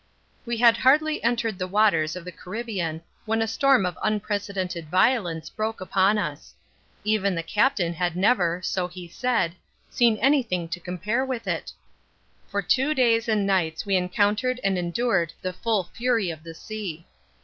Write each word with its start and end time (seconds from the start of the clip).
We 0.47 0.57
had 0.57 0.77
hardly 0.77 1.23
entered 1.23 1.59
the 1.59 1.67
waters 1.67 2.15
of 2.15 2.25
the 2.25 2.31
Caribbean 2.31 3.03
when 3.25 3.39
a 3.39 3.47
storm 3.47 3.85
of 3.85 3.99
unprecedented 4.01 4.89
violence 4.89 5.47
broke 5.51 5.79
upon 5.79 6.17
us. 6.17 6.55
Even 7.03 7.35
the 7.35 7.43
Captain 7.43 7.93
had 7.93 8.15
never, 8.15 8.61
so 8.63 8.87
he 8.87 9.07
said, 9.07 9.53
seen 9.91 10.17
anything 10.17 10.67
to 10.69 10.79
compare 10.79 11.23
with 11.23 11.47
it. 11.47 11.71
For 12.47 12.63
two 12.63 12.95
days 12.95 13.29
and 13.29 13.45
nights 13.45 13.85
we 13.85 13.95
encountered 13.95 14.59
and 14.63 14.75
endured 14.75 15.33
the 15.39 15.53
full 15.53 15.83
fury 15.83 16.31
of 16.31 16.41
the 16.41 16.55
sea. 16.55 17.05